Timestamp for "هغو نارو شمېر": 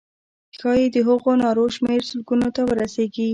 1.07-2.01